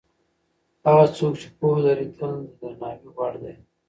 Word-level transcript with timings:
هغه 0.87 1.05
څوک 1.17 1.33
چې 1.41 1.47
پوهه 1.57 1.81
لري 1.87 2.07
تل 2.17 2.33
د 2.47 2.49
درناوي 2.59 3.09
وړ 3.17 3.33
دی. 3.43 3.55